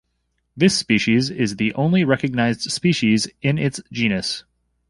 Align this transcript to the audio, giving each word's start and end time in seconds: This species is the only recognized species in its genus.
This 0.57 0.75
species 0.75 1.29
is 1.29 1.57
the 1.57 1.75
only 1.75 2.03
recognized 2.03 2.61
species 2.71 3.27
in 3.43 3.59
its 3.59 3.79
genus. 3.91 4.43